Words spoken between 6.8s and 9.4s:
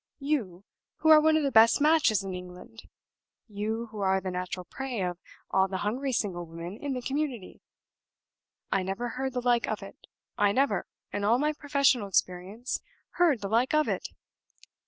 the community! I never heard